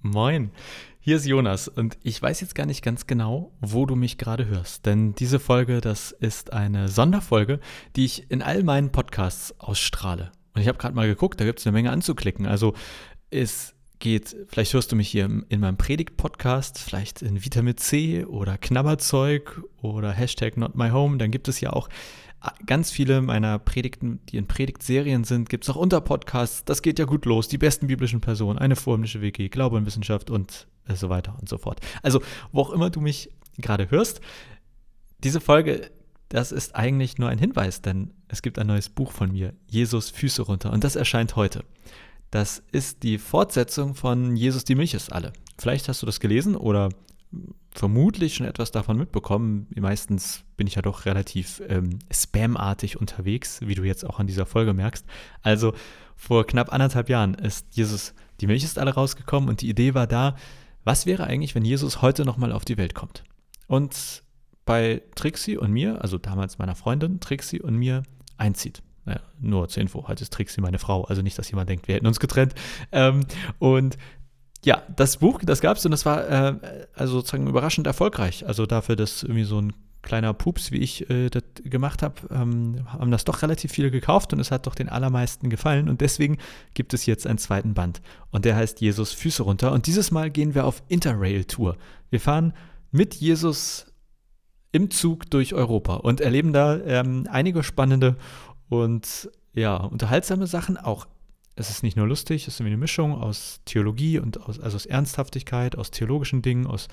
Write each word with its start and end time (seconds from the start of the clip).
Moin, 0.00 0.52
hier 1.00 1.16
ist 1.16 1.26
Jonas 1.26 1.66
und 1.66 1.98
ich 2.04 2.22
weiß 2.22 2.40
jetzt 2.40 2.54
gar 2.54 2.66
nicht 2.66 2.84
ganz 2.84 3.08
genau, 3.08 3.50
wo 3.60 3.84
du 3.84 3.96
mich 3.96 4.16
gerade 4.16 4.46
hörst, 4.46 4.86
denn 4.86 5.12
diese 5.16 5.40
Folge, 5.40 5.80
das 5.80 6.12
ist 6.12 6.52
eine 6.52 6.86
Sonderfolge, 6.86 7.58
die 7.96 8.04
ich 8.04 8.30
in 8.30 8.40
all 8.40 8.62
meinen 8.62 8.92
Podcasts 8.92 9.58
ausstrahle. 9.58 10.30
Und 10.54 10.62
ich 10.62 10.68
habe 10.68 10.78
gerade 10.78 10.94
mal 10.94 11.08
geguckt, 11.08 11.40
da 11.40 11.44
gibt 11.44 11.58
es 11.58 11.66
eine 11.66 11.72
Menge 11.72 11.90
anzuklicken. 11.90 12.46
Also 12.46 12.74
es 13.30 13.74
geht, 13.98 14.36
vielleicht 14.46 14.72
hörst 14.72 14.92
du 14.92 14.96
mich 14.96 15.08
hier 15.08 15.24
in 15.48 15.60
meinem 15.60 15.76
Predigt-Podcast, 15.76 16.78
vielleicht 16.78 17.20
in 17.20 17.44
Vitamin 17.44 17.76
C 17.76 18.24
oder 18.24 18.56
Knabberzeug 18.56 19.60
oder 19.82 20.12
Hashtag 20.12 20.56
Not 20.56 20.76
My 20.76 20.90
Home, 20.90 21.18
dann 21.18 21.32
gibt 21.32 21.48
es 21.48 21.60
ja 21.60 21.72
auch 21.72 21.88
ganz 22.66 22.90
viele 22.90 23.20
meiner 23.20 23.58
Predigten, 23.58 24.20
die 24.28 24.36
in 24.36 24.46
Predigtserien 24.46 25.24
sind, 25.24 25.48
gibt 25.48 25.64
es 25.64 25.70
auch 25.70 25.76
Unterpodcasts. 25.76 26.64
Das 26.64 26.82
geht 26.82 26.98
ja 26.98 27.04
gut 27.04 27.24
los. 27.24 27.48
Die 27.48 27.58
besten 27.58 27.86
biblischen 27.86 28.20
Personen, 28.20 28.58
eine 28.58 28.76
vorhimmlische 28.76 29.20
WG, 29.20 29.48
Glaube 29.48 29.76
und 29.76 29.86
Wissenschaft 29.86 30.30
und 30.30 30.66
so 30.94 31.08
weiter 31.08 31.36
und 31.40 31.48
so 31.48 31.58
fort. 31.58 31.80
Also, 32.02 32.22
wo 32.52 32.60
auch 32.60 32.70
immer 32.70 32.90
du 32.90 33.00
mich 33.00 33.30
gerade 33.58 33.90
hörst, 33.90 34.20
diese 35.24 35.40
Folge, 35.40 35.90
das 36.28 36.52
ist 36.52 36.76
eigentlich 36.76 37.18
nur 37.18 37.28
ein 37.28 37.38
Hinweis, 37.38 37.82
denn 37.82 38.12
es 38.28 38.42
gibt 38.42 38.58
ein 38.58 38.66
neues 38.66 38.88
Buch 38.88 39.12
von 39.12 39.32
mir, 39.32 39.54
Jesus 39.66 40.10
Füße 40.10 40.42
runter, 40.42 40.72
und 40.72 40.84
das 40.84 40.96
erscheint 40.96 41.36
heute. 41.36 41.64
Das 42.30 42.62
ist 42.72 43.02
die 43.02 43.18
Fortsetzung 43.18 43.94
von 43.94 44.36
Jesus 44.36 44.64
die 44.64 44.74
Milch 44.74 44.94
ist 44.94 45.12
alle. 45.12 45.32
Vielleicht 45.58 45.88
hast 45.88 46.02
du 46.02 46.06
das 46.06 46.20
gelesen 46.20 46.56
oder 46.56 46.90
vermutlich 47.70 48.34
schon 48.34 48.46
etwas 48.46 48.70
davon 48.70 48.96
mitbekommen. 48.96 49.66
Meistens 49.76 50.44
bin 50.56 50.66
ich 50.66 50.74
ja 50.74 50.82
doch 50.82 51.04
relativ 51.06 51.62
ähm, 51.68 51.98
spamartig 52.10 53.00
unterwegs, 53.00 53.60
wie 53.62 53.74
du 53.74 53.84
jetzt 53.84 54.04
auch 54.04 54.18
an 54.18 54.26
dieser 54.26 54.46
Folge 54.46 54.72
merkst. 54.72 55.06
Also 55.42 55.74
vor 56.16 56.46
knapp 56.46 56.72
anderthalb 56.72 57.08
Jahren 57.08 57.34
ist 57.34 57.66
Jesus, 57.70 58.14
die 58.40 58.46
Milch 58.46 58.64
ist 58.64 58.78
alle 58.78 58.94
rausgekommen 58.94 59.48
und 59.48 59.60
die 59.60 59.68
Idee 59.68 59.94
war 59.94 60.06
da, 60.06 60.36
was 60.84 61.06
wäre 61.06 61.24
eigentlich, 61.24 61.54
wenn 61.54 61.64
Jesus 61.64 62.02
heute 62.02 62.24
nochmal 62.24 62.52
auf 62.52 62.64
die 62.64 62.78
Welt 62.78 62.94
kommt? 62.94 63.24
Und 63.66 64.22
bei 64.64 65.02
Trixie 65.14 65.56
und 65.56 65.70
mir, 65.70 66.02
also 66.02 66.18
damals 66.18 66.58
meiner 66.58 66.74
Freundin 66.74 67.20
Trixie 67.20 67.60
und 67.60 67.76
mir, 67.76 68.02
einzieht. 68.36 68.82
Naja, 69.04 69.20
nur 69.40 69.68
zur 69.68 69.80
Info, 69.80 70.06
heute 70.06 70.22
ist 70.22 70.32
Trixie 70.32 70.60
meine 70.60 70.78
Frau, 70.78 71.04
also 71.04 71.22
nicht, 71.22 71.38
dass 71.38 71.50
jemand 71.50 71.70
denkt, 71.70 71.88
wir 71.88 71.94
hätten 71.94 72.06
uns 72.06 72.20
getrennt. 72.20 72.54
Ähm, 72.92 73.24
und 73.58 73.96
ja, 74.64 74.82
das 74.94 75.18
Buch, 75.18 75.40
das 75.44 75.60
gab 75.60 75.76
es 75.76 75.84
und 75.84 75.92
das 75.92 76.04
war 76.04 76.28
äh, 76.28 76.54
also 76.94 77.14
sozusagen 77.14 77.46
überraschend 77.46 77.86
erfolgreich. 77.86 78.46
Also 78.46 78.66
dafür, 78.66 78.96
dass 78.96 79.22
irgendwie 79.22 79.44
so 79.44 79.60
ein 79.60 79.72
kleiner 80.02 80.32
Pups, 80.32 80.72
wie 80.72 80.78
ich 80.78 81.08
äh, 81.10 81.28
das 81.28 81.42
gemacht 81.64 82.02
habe, 82.02 82.14
ähm, 82.30 82.86
haben 82.86 83.10
das 83.10 83.24
doch 83.24 83.42
relativ 83.42 83.72
viele 83.72 83.90
gekauft 83.90 84.32
und 84.32 84.40
es 84.40 84.50
hat 84.50 84.66
doch 84.66 84.74
den 84.74 84.88
allermeisten 84.88 85.50
gefallen. 85.50 85.88
Und 85.88 86.00
deswegen 86.00 86.38
gibt 86.74 86.94
es 86.94 87.06
jetzt 87.06 87.26
einen 87.26 87.38
zweiten 87.38 87.74
Band. 87.74 88.00
Und 88.30 88.44
der 88.44 88.56
heißt 88.56 88.80
Jesus 88.80 89.12
Füße 89.12 89.42
runter. 89.42 89.72
Und 89.72 89.86
dieses 89.86 90.10
Mal 90.10 90.30
gehen 90.30 90.54
wir 90.54 90.64
auf 90.64 90.82
Interrail-Tour. 90.88 91.76
Wir 92.10 92.20
fahren 92.20 92.52
mit 92.90 93.14
Jesus 93.14 93.86
im 94.72 94.90
Zug 94.90 95.30
durch 95.30 95.54
Europa 95.54 95.96
und 95.96 96.20
erleben 96.20 96.52
da 96.52 96.78
ähm, 96.78 97.26
einige 97.30 97.62
spannende 97.62 98.16
und 98.68 99.30
ja, 99.54 99.76
unterhaltsame 99.76 100.46
Sachen, 100.46 100.76
auch 100.76 101.06
es 101.58 101.70
ist 101.70 101.82
nicht 101.82 101.96
nur 101.96 102.06
lustig, 102.06 102.46
es 102.46 102.54
ist 102.54 102.60
eine 102.60 102.76
Mischung 102.76 103.14
aus 103.14 103.60
Theologie 103.64 104.18
und 104.18 104.40
aus, 104.40 104.60
also 104.60 104.76
aus 104.76 104.86
Ernsthaftigkeit, 104.86 105.76
aus 105.76 105.90
theologischen 105.90 106.42
Dingen, 106.42 106.66
aus 106.66 106.88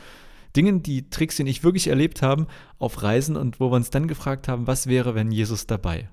Dingen, 0.56 0.82
die 0.82 1.10
Tricks, 1.10 1.36
die 1.36 1.44
nicht 1.44 1.64
wirklich 1.64 1.88
erlebt 1.88 2.22
haben, 2.22 2.48
auf 2.80 3.04
Reisen 3.04 3.36
und 3.36 3.60
wo 3.60 3.72
wir 3.72 3.76
uns 3.76 3.90
dann 3.90 4.08
gefragt 4.08 4.48
haben, 4.48 4.68
was 4.68 4.88
wäre, 4.88 5.14
wenn 5.14 5.32
Jesus 5.32 5.68
dabei 5.68 6.10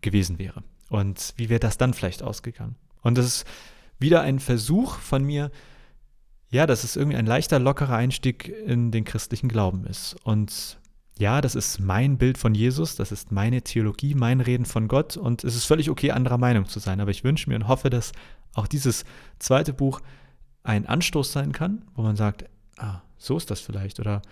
gewesen 0.00 0.38
wäre 0.38 0.62
und 0.88 1.34
wie 1.36 1.48
wäre 1.48 1.60
das 1.60 1.78
dann 1.78 1.94
vielleicht 1.94 2.22
ausgegangen. 2.22 2.76
Und 3.02 3.18
das 3.18 3.26
ist 3.26 3.46
wieder 3.98 4.22
ein 4.22 4.40
Versuch 4.40 4.96
von 4.96 5.24
mir, 5.24 5.50
ja, 6.50 6.66
dass 6.66 6.84
es 6.84 6.96
irgendwie 6.96 7.16
ein 7.16 7.26
leichter, 7.26 7.58
lockerer 7.58 7.96
Einstieg 7.96 8.48
in 8.48 8.90
den 8.90 9.04
christlichen 9.04 9.48
Glauben 9.48 9.86
ist. 9.86 10.16
Und 10.24 10.79
ja, 11.20 11.42
das 11.42 11.54
ist 11.54 11.78
mein 11.80 12.16
Bild 12.16 12.38
von 12.38 12.54
Jesus, 12.54 12.96
das 12.96 13.12
ist 13.12 13.30
meine 13.30 13.60
Theologie, 13.60 14.14
mein 14.14 14.40
Reden 14.40 14.64
von 14.64 14.88
Gott 14.88 15.18
und 15.18 15.44
es 15.44 15.54
ist 15.54 15.66
völlig 15.66 15.90
okay, 15.90 16.12
anderer 16.12 16.38
Meinung 16.38 16.64
zu 16.64 16.78
sein. 16.78 16.98
Aber 16.98 17.10
ich 17.10 17.24
wünsche 17.24 17.50
mir 17.50 17.56
und 17.56 17.68
hoffe, 17.68 17.90
dass 17.90 18.12
auch 18.54 18.66
dieses 18.66 19.04
zweite 19.38 19.74
Buch 19.74 20.00
ein 20.62 20.86
Anstoß 20.86 21.30
sein 21.30 21.52
kann, 21.52 21.84
wo 21.94 22.02
man 22.02 22.16
sagt, 22.16 22.46
ah, 22.78 23.02
so 23.18 23.36
ist 23.36 23.50
das 23.50 23.60
vielleicht 23.60 24.00
oder 24.00 24.22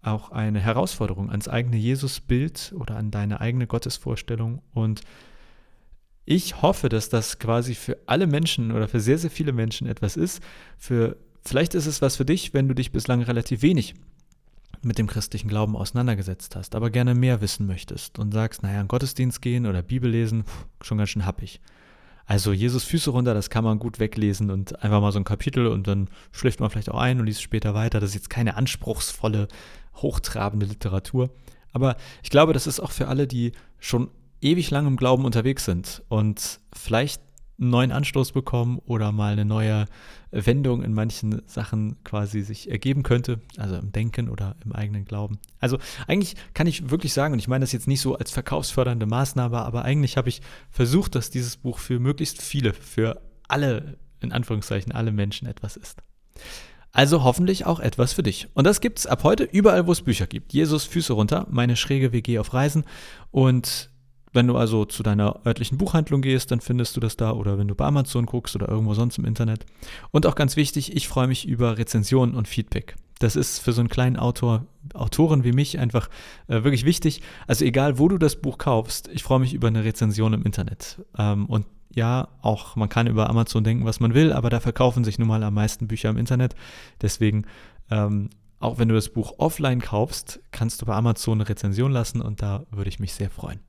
auch 0.00 0.30
eine 0.32 0.58
Herausforderung 0.58 1.28
ans 1.28 1.48
eigene 1.48 1.76
Jesusbild 1.76 2.72
oder 2.74 2.96
an 2.96 3.10
deine 3.10 3.42
eigene 3.42 3.66
Gottesvorstellung 3.66 4.62
und 4.72 5.02
ich 6.24 6.60
hoffe, 6.60 6.90
dass 6.90 7.08
das 7.08 7.38
quasi 7.38 7.74
für 7.74 7.96
alle 8.04 8.26
Menschen 8.26 8.70
oder 8.72 8.86
für 8.86 9.00
sehr, 9.00 9.16
sehr 9.16 9.30
viele 9.30 9.52
Menschen 9.52 9.86
etwas 9.86 10.14
ist. 10.14 10.42
Für, 10.76 11.16
vielleicht 11.42 11.74
ist 11.74 11.86
es 11.86 12.02
was 12.02 12.16
für 12.16 12.26
dich, 12.26 12.52
wenn 12.52 12.68
du 12.68 12.74
dich 12.74 12.92
bislang 12.92 13.22
relativ 13.22 13.62
wenig 13.62 13.94
mit 14.82 14.98
dem 14.98 15.06
christlichen 15.06 15.48
Glauben 15.48 15.76
auseinandergesetzt 15.76 16.56
hast, 16.56 16.74
aber 16.74 16.90
gerne 16.90 17.14
mehr 17.14 17.40
wissen 17.40 17.66
möchtest 17.66 18.18
und 18.18 18.32
sagst, 18.32 18.62
naja, 18.62 18.80
in 18.80 18.88
Gottesdienst 18.88 19.42
gehen 19.42 19.66
oder 19.66 19.82
Bibel 19.82 20.10
lesen, 20.10 20.44
schon 20.82 20.98
ganz 20.98 21.10
schön 21.10 21.26
happig. 21.26 21.60
Also 22.26 22.52
Jesus 22.52 22.84
Füße 22.84 23.10
runter, 23.10 23.32
das 23.32 23.48
kann 23.48 23.64
man 23.64 23.78
gut 23.78 23.98
weglesen 23.98 24.50
und 24.50 24.82
einfach 24.82 25.00
mal 25.00 25.12
so 25.12 25.18
ein 25.18 25.24
Kapitel 25.24 25.66
und 25.66 25.86
dann 25.86 26.08
schläft 26.30 26.60
man 26.60 26.68
vielleicht 26.68 26.90
auch 26.90 26.98
ein 26.98 27.18
und 27.18 27.26
liest 27.26 27.40
später 27.40 27.74
weiter. 27.74 28.00
Das 28.00 28.10
ist 28.10 28.16
jetzt 28.16 28.30
keine 28.30 28.56
anspruchsvolle, 28.56 29.48
hochtrabende 29.96 30.66
Literatur. 30.66 31.30
Aber 31.72 31.96
ich 32.22 32.28
glaube, 32.28 32.52
das 32.52 32.66
ist 32.66 32.80
auch 32.80 32.90
für 32.90 33.08
alle, 33.08 33.26
die 33.26 33.52
schon 33.78 34.10
ewig 34.42 34.70
lang 34.70 34.86
im 34.86 34.96
Glauben 34.96 35.24
unterwegs 35.24 35.64
sind 35.64 36.02
und 36.08 36.60
vielleicht 36.72 37.22
einen 37.60 37.70
neuen 37.70 37.92
Anstoß 37.92 38.32
bekommen 38.32 38.78
oder 38.86 39.12
mal 39.12 39.32
eine 39.32 39.44
neue 39.44 39.86
Wendung 40.30 40.82
in 40.82 40.94
manchen 40.94 41.42
Sachen 41.46 42.02
quasi 42.04 42.42
sich 42.42 42.70
ergeben 42.70 43.02
könnte, 43.02 43.40
also 43.56 43.76
im 43.76 43.92
Denken 43.92 44.28
oder 44.28 44.56
im 44.64 44.72
eigenen 44.72 45.04
Glauben. 45.04 45.38
Also 45.58 45.78
eigentlich 46.06 46.36
kann 46.54 46.66
ich 46.66 46.90
wirklich 46.90 47.12
sagen, 47.12 47.32
und 47.32 47.38
ich 47.38 47.48
meine 47.48 47.62
das 47.62 47.72
jetzt 47.72 47.88
nicht 47.88 48.00
so 48.00 48.16
als 48.16 48.30
verkaufsfördernde 48.30 49.06
Maßnahme, 49.06 49.58
aber 49.58 49.84
eigentlich 49.84 50.16
habe 50.16 50.28
ich 50.28 50.40
versucht, 50.70 51.14
dass 51.14 51.30
dieses 51.30 51.56
Buch 51.56 51.78
für 51.78 51.98
möglichst 51.98 52.40
viele, 52.42 52.72
für 52.72 53.20
alle, 53.48 53.98
in 54.20 54.32
Anführungszeichen, 54.32 54.92
alle 54.92 55.12
Menschen 55.12 55.48
etwas 55.48 55.76
ist. 55.76 56.02
Also 56.92 57.22
hoffentlich 57.22 57.66
auch 57.66 57.80
etwas 57.80 58.12
für 58.12 58.22
dich. 58.22 58.48
Und 58.54 58.64
das 58.66 58.80
gibt 58.80 58.98
es 58.98 59.06
ab 59.06 59.22
heute 59.22 59.44
überall, 59.44 59.86
wo 59.86 59.92
es 59.92 60.02
Bücher 60.02 60.26
gibt. 60.26 60.52
Jesus 60.52 60.84
Füße 60.84 61.12
runter, 61.12 61.46
meine 61.50 61.76
schräge 61.76 62.12
WG 62.12 62.38
auf 62.38 62.54
Reisen 62.54 62.84
und 63.30 63.90
wenn 64.32 64.46
du 64.46 64.56
also 64.56 64.84
zu 64.84 65.02
deiner 65.02 65.44
örtlichen 65.46 65.78
Buchhandlung 65.78 66.22
gehst, 66.22 66.50
dann 66.50 66.60
findest 66.60 66.96
du 66.96 67.00
das 67.00 67.16
da 67.16 67.32
oder 67.32 67.58
wenn 67.58 67.68
du 67.68 67.74
bei 67.74 67.84
Amazon 67.84 68.26
guckst 68.26 68.54
oder 68.56 68.68
irgendwo 68.68 68.94
sonst 68.94 69.18
im 69.18 69.24
Internet. 69.24 69.66
Und 70.10 70.26
auch 70.26 70.34
ganz 70.34 70.56
wichtig, 70.56 70.94
ich 70.96 71.08
freue 71.08 71.28
mich 71.28 71.46
über 71.46 71.78
Rezensionen 71.78 72.34
und 72.34 72.48
Feedback. 72.48 72.96
Das 73.18 73.34
ist 73.34 73.58
für 73.58 73.72
so 73.72 73.80
einen 73.80 73.88
kleinen 73.88 74.16
Autor, 74.16 74.66
Autoren 74.94 75.42
wie 75.42 75.52
mich 75.52 75.78
einfach 75.78 76.08
äh, 76.46 76.62
wirklich 76.62 76.84
wichtig. 76.84 77.20
Also 77.46 77.64
egal, 77.64 77.98
wo 77.98 78.08
du 78.08 78.16
das 78.16 78.36
Buch 78.36 78.58
kaufst, 78.58 79.08
ich 79.12 79.22
freue 79.22 79.40
mich 79.40 79.54
über 79.54 79.68
eine 79.68 79.84
Rezension 79.84 80.32
im 80.32 80.44
Internet. 80.44 81.02
Ähm, 81.18 81.46
und 81.46 81.66
ja, 81.94 82.28
auch 82.42 82.76
man 82.76 82.88
kann 82.88 83.06
über 83.06 83.28
Amazon 83.28 83.64
denken, 83.64 83.84
was 83.84 83.98
man 83.98 84.14
will, 84.14 84.32
aber 84.32 84.50
da 84.50 84.60
verkaufen 84.60 85.04
sich 85.04 85.18
nun 85.18 85.28
mal 85.28 85.42
am 85.42 85.54
meisten 85.54 85.88
Bücher 85.88 86.10
im 86.10 86.16
Internet. 86.16 86.54
Deswegen 87.02 87.44
ähm, 87.90 88.30
auch 88.60 88.78
wenn 88.78 88.88
du 88.88 88.94
das 88.94 89.08
Buch 89.08 89.34
offline 89.38 89.80
kaufst, 89.80 90.40
kannst 90.50 90.82
du 90.82 90.86
bei 90.86 90.94
Amazon 90.94 91.40
eine 91.40 91.48
Rezension 91.48 91.92
lassen 91.92 92.20
und 92.20 92.42
da 92.42 92.64
würde 92.70 92.88
ich 92.88 92.98
mich 92.98 93.14
sehr 93.14 93.30
freuen. 93.30 93.60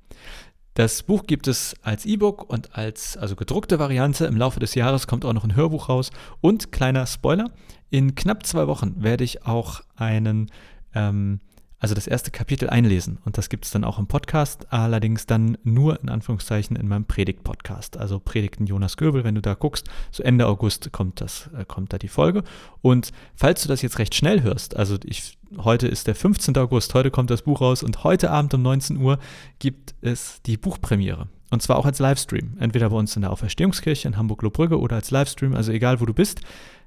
Das 0.73 1.03
Buch 1.03 1.23
gibt 1.27 1.47
es 1.47 1.75
als 1.81 2.05
E-Book 2.05 2.49
und 2.49 2.77
als 2.77 3.17
also 3.17 3.35
gedruckte 3.35 3.79
Variante. 3.79 4.25
Im 4.25 4.37
Laufe 4.37 4.59
des 4.59 4.75
Jahres 4.75 5.07
kommt 5.07 5.25
auch 5.25 5.33
noch 5.33 5.43
ein 5.43 5.55
Hörbuch 5.55 5.89
raus. 5.89 6.09
Und 6.39 6.71
kleiner 6.71 7.05
Spoiler, 7.05 7.51
in 7.89 8.15
knapp 8.15 8.45
zwei 8.45 8.67
Wochen 8.67 9.03
werde 9.03 9.25
ich 9.25 9.45
auch 9.45 9.81
einen 9.97 10.49
ähm, 10.95 11.41
also 11.79 11.95
das 11.95 12.07
erste 12.07 12.31
Kapitel 12.31 12.69
einlesen. 12.69 13.19
Und 13.25 13.37
das 13.37 13.49
gibt 13.49 13.65
es 13.65 13.71
dann 13.71 13.83
auch 13.83 13.99
im 13.99 14.07
Podcast, 14.07 14.71
allerdings 14.71 15.25
dann 15.25 15.57
nur 15.63 16.01
in 16.01 16.09
Anführungszeichen 16.09 16.75
in 16.75 16.87
meinem 16.87 17.05
Predigt-Podcast. 17.05 17.97
Also 17.97 18.19
Predigten 18.19 18.65
Jonas 18.65 18.97
Göbel, 18.97 19.23
wenn 19.23 19.35
du 19.35 19.41
da 19.41 19.53
guckst, 19.53 19.87
so 20.11 20.21
Ende 20.23 20.47
August 20.47 20.91
kommt, 20.91 21.21
das, 21.21 21.49
äh, 21.57 21.65
kommt 21.65 21.93
da 21.93 21.97
die 21.97 22.09
Folge. 22.09 22.43
Und 22.81 23.11
falls 23.35 23.61
du 23.63 23.69
das 23.69 23.81
jetzt 23.81 23.97
recht 23.97 24.13
schnell 24.13 24.43
hörst, 24.43 24.75
also 24.75 24.97
ich, 25.05 25.37
heute 25.57 25.87
ist 25.87 26.07
der 26.07 26.15
15. 26.15 26.57
August, 26.57 26.93
heute 26.93 27.11
kommt 27.11 27.29
das 27.29 27.43
Buch 27.43 27.61
raus 27.61 27.81
und 27.81 28.03
heute 28.03 28.29
Abend 28.29 28.53
um 28.53 28.61
19 28.61 28.97
Uhr 28.97 29.17
gibt 29.59 29.95
es 30.01 30.41
die 30.45 30.57
Buchpremiere. 30.57 31.27
Und 31.51 31.63
zwar 31.63 31.77
auch 31.77 31.85
als 31.85 31.99
Livestream. 31.99 32.57
Entweder 32.59 32.89
bei 32.89 32.95
uns 32.95 33.15
in 33.15 33.23
der 33.23 33.31
Auferstehungskirche 33.31 34.07
in 34.07 34.17
Hamburg-Lohbrügge 34.17 34.79
oder 34.79 34.97
als 34.97 35.11
Livestream, 35.11 35.55
also 35.55 35.71
egal 35.71 35.99
wo 35.99 36.05
du 36.05 36.13
bist. 36.13 36.41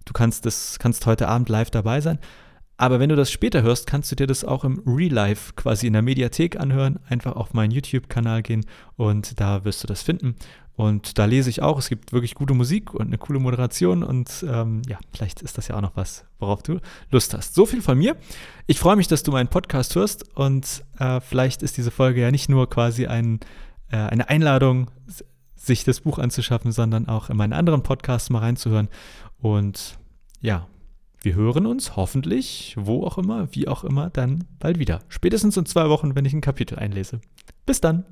Du 0.04 0.12
kannst, 0.12 0.46
das, 0.46 0.78
kannst 0.78 1.06
heute 1.06 1.28
Abend 1.28 1.48
live 1.48 1.70
dabei 1.70 2.00
sein. 2.00 2.18
Aber 2.82 2.98
wenn 2.98 3.10
du 3.10 3.14
das 3.14 3.30
später 3.30 3.62
hörst, 3.62 3.86
kannst 3.86 4.10
du 4.10 4.16
dir 4.16 4.26
das 4.26 4.44
auch 4.44 4.64
im 4.64 4.82
Real 4.84 5.12
Life 5.12 5.52
quasi 5.54 5.86
in 5.86 5.92
der 5.92 6.02
Mediathek 6.02 6.58
anhören. 6.58 6.98
Einfach 7.08 7.36
auf 7.36 7.54
meinen 7.54 7.70
YouTube-Kanal 7.70 8.42
gehen 8.42 8.66
und 8.96 9.38
da 9.38 9.64
wirst 9.64 9.84
du 9.84 9.86
das 9.86 10.02
finden. 10.02 10.34
Und 10.74 11.16
da 11.16 11.26
lese 11.26 11.48
ich 11.48 11.62
auch, 11.62 11.78
es 11.78 11.88
gibt 11.88 12.12
wirklich 12.12 12.34
gute 12.34 12.54
Musik 12.54 12.92
und 12.92 13.06
eine 13.06 13.18
coole 13.18 13.38
Moderation 13.38 14.02
und 14.02 14.44
ähm, 14.48 14.82
ja, 14.88 14.98
vielleicht 15.12 15.42
ist 15.42 15.58
das 15.58 15.68
ja 15.68 15.76
auch 15.76 15.80
noch 15.80 15.94
was, 15.94 16.24
worauf 16.40 16.64
du 16.64 16.80
Lust 17.12 17.34
hast. 17.34 17.54
So 17.54 17.66
viel 17.66 17.82
von 17.82 17.96
mir. 17.96 18.16
Ich 18.66 18.80
freue 18.80 18.96
mich, 18.96 19.06
dass 19.06 19.22
du 19.22 19.30
meinen 19.30 19.48
Podcast 19.48 19.94
hörst 19.94 20.36
und 20.36 20.82
äh, 20.98 21.20
vielleicht 21.20 21.62
ist 21.62 21.76
diese 21.76 21.92
Folge 21.92 22.20
ja 22.20 22.32
nicht 22.32 22.48
nur 22.48 22.68
quasi 22.68 23.06
ein, 23.06 23.38
äh, 23.92 23.96
eine 23.96 24.28
Einladung, 24.28 24.90
sich 25.54 25.84
das 25.84 26.00
Buch 26.00 26.18
anzuschaffen, 26.18 26.72
sondern 26.72 27.06
auch 27.06 27.30
in 27.30 27.36
meinen 27.36 27.52
anderen 27.52 27.84
Podcasts 27.84 28.28
mal 28.28 28.40
reinzuhören. 28.40 28.88
Und 29.40 29.98
ja, 30.40 30.66
wir 31.22 31.34
hören 31.34 31.66
uns 31.66 31.96
hoffentlich, 31.96 32.74
wo 32.78 33.04
auch 33.04 33.18
immer, 33.18 33.48
wie 33.52 33.68
auch 33.68 33.84
immer, 33.84 34.10
dann 34.10 34.44
bald 34.58 34.78
wieder. 34.78 35.00
Spätestens 35.08 35.56
in 35.56 35.66
zwei 35.66 35.88
Wochen, 35.88 36.14
wenn 36.14 36.24
ich 36.24 36.32
ein 36.32 36.40
Kapitel 36.40 36.78
einlese. 36.78 37.20
Bis 37.66 37.80
dann. 37.80 38.04